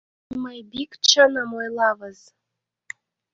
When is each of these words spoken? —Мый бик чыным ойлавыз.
—Мый 0.43 0.59
бик 0.71 0.91
чыным 1.09 1.49
ойлавыз. 1.59 2.19